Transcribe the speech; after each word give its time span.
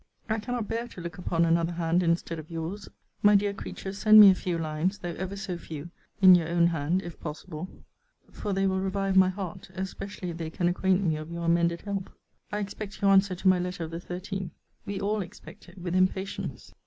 I 0.27 0.39
cannot 0.39 0.67
bear 0.67 0.87
to 0.87 0.99
look 1.01 1.19
upon 1.19 1.45
another 1.45 1.73
hand 1.73 2.01
instead 2.01 2.39
of 2.39 2.49
your's. 2.49 2.89
My 3.21 3.35
dear 3.35 3.53
creature, 3.53 3.93
send 3.93 4.19
me 4.19 4.31
a 4.31 4.33
few 4.33 4.57
lines, 4.57 4.97
though 4.97 5.13
ever 5.13 5.35
so 5.35 5.59
few, 5.59 5.91
in 6.19 6.33
your 6.33 6.47
own 6.47 6.65
hand, 6.65 7.03
if 7.03 7.19
possible. 7.19 7.69
For 8.31 8.51
they 8.51 8.65
will 8.65 8.79
revive 8.79 9.15
my 9.15 9.29
heart; 9.29 9.69
especially 9.75 10.31
if 10.31 10.37
they 10.37 10.49
can 10.49 10.67
acquaint 10.67 11.03
me 11.03 11.17
of 11.17 11.31
your 11.31 11.45
amended 11.45 11.81
health. 11.81 12.07
I 12.51 12.57
expect 12.57 12.99
your 12.99 13.11
answer 13.11 13.35
to 13.35 13.47
my 13.47 13.59
letter 13.59 13.83
of 13.83 13.91
the 13.91 13.99
13th. 14.01 14.49
We 14.87 14.99
all 14.99 15.21
expect 15.21 15.69
it 15.69 15.77
with 15.77 15.93
impatience. 15.95 16.73